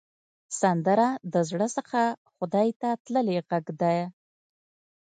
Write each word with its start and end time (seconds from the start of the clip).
سندره 0.59 1.07
د 1.33 1.35
زړه 1.49 1.67
څخه 1.77 2.01
خدای 2.35 2.69
ته 2.81 2.89
تللې 3.05 3.37
غږ 3.49 3.65
ده 3.81 3.93